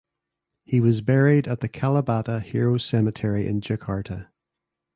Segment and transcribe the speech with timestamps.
[0.65, 4.29] He was buried at the Kalibata Heroes Cemetery in Jakarta.